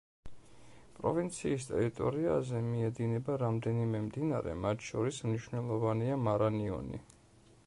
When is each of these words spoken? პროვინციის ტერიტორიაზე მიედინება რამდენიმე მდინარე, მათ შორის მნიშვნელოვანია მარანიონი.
პროვინციის 0.99 1.67
ტერიტორიაზე 1.73 2.63
მიედინება 2.71 3.37
რამდენიმე 3.45 4.03
მდინარე, 4.09 4.59
მათ 4.67 4.85
შორის 4.91 5.25
მნიშვნელოვანია 5.31 6.21
მარანიონი. 6.31 7.07